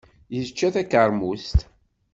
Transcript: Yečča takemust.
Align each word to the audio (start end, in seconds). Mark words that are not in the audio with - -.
Yečča 0.35 0.69
takemust. 0.75 1.57